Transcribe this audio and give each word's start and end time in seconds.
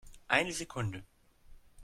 Eine 0.27 0.51
Sekunde! 0.51 1.03